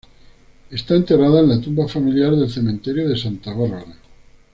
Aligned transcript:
Está 0.71 0.95
enterrada 0.95 1.41
en 1.41 1.49
la 1.49 1.61
tumba 1.61 1.87
familiar 1.87 2.31
del 2.35 2.49
cementerio 2.49 3.07
de 3.07 3.15
Santa 3.15 3.53
Bárbara. 3.53 3.93